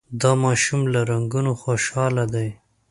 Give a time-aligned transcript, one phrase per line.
[0.21, 2.47] دا ماشوم له رنګونو خوشحاله دی.